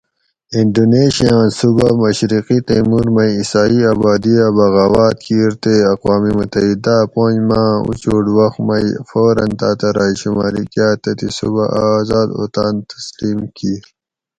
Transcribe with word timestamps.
انڈونیشیا 0.57 1.31
آۤں 1.39 1.49
صوباۤ 1.57 1.93
مشرقی 2.01 2.59
تیمُور 2.67 3.07
مئ 3.15 3.31
عیسائ 3.39 3.73
آبادی 3.93 4.33
اۤ 4.45 4.51
بغاواۤت 4.57 5.17
کِیر 5.25 5.51
تی 5.63 5.75
اقوام 5.93 6.23
متحداۤ 6.37 6.99
اۤ 7.03 7.09
پنج 7.13 7.35
ماۤ 7.47 7.63
آۤں 7.71 7.77
اُچھُوٹ 7.89 8.25
وخ 8.37 8.53
مئ 8.67 8.85
فوراً 9.09 9.45
تاۤتہۤ 9.59 9.91
راۓ 9.97 10.13
شماری 10.21 10.63
کاۤ 10.73 10.93
تتھیں 11.01 11.31
صوبہ 11.37 11.65
اۤ 11.79 11.89
آذاد 11.99 12.29
اوطاۤن 12.39 12.75
تسلیم 12.91 13.39
کِیر 13.55 13.83